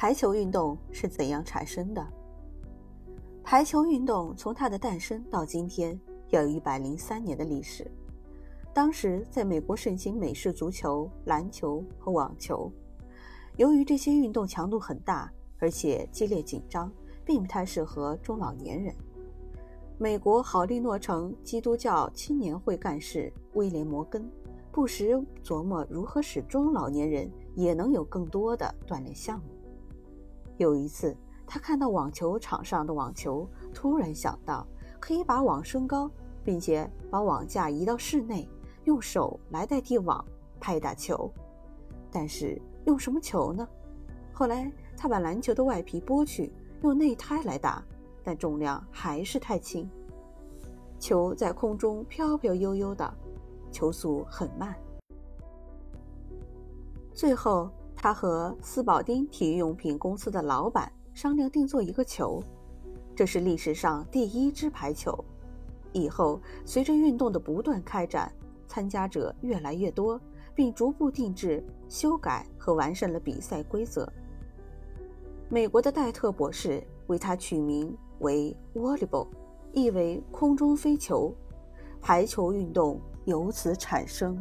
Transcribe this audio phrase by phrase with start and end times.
[0.00, 2.06] 排球运动是怎样产生的？
[3.42, 7.84] 排球运动从它的诞生到今天，要有一百零三年的历史。
[8.72, 12.70] 当时在美国盛行美式足球、篮球和网球。
[13.56, 16.92] 由于这些运动强度很大，而且激烈紧张，
[17.24, 18.94] 并不太适合中老年人。
[19.98, 24.30] 美国好利诺城基督教青年会干事威廉·摩根
[24.70, 29.57] 不时琢磨如何使中老年人也能有更多的锻炼项目。
[30.58, 34.66] 有一次，他看到网球场上的网球，突然想到
[35.00, 36.10] 可以把网升高，
[36.44, 38.48] 并且把网架移到室内，
[38.84, 40.22] 用手来代替网
[40.58, 41.30] 拍打球。
[42.10, 43.66] 但是用什么球呢？
[44.32, 47.80] 后来他把篮球的外皮剥去，用内胎来打，
[48.24, 49.88] 但重量还是太轻，
[50.98, 53.14] 球在空中飘飘悠悠的，
[53.70, 54.74] 球速很慢。
[57.14, 57.70] 最后。
[58.00, 62.40] 他和斯宝丁体育用品公司的老板商量定做一个球，
[63.14, 65.12] 这是历史上第一支排球。
[65.92, 68.32] 以后随着运动的不断开展，
[68.68, 70.20] 参加者越来越多，
[70.54, 74.08] 并逐步定制、修改和完善了比赛规则。
[75.48, 79.26] 美国的戴特博士为它取名为 “volleyball”，
[79.72, 81.34] 意为空中飞球，
[82.00, 84.40] 排球运动由此产生。